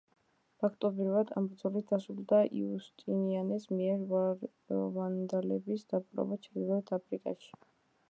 [0.61, 4.03] ფაქტობრივად ამ ბრძოლით დასრულდა იუსტინიანეს მიერ
[4.99, 7.59] ვანდალების დაპყრობა ჩრდილოეთ აფრიკაში.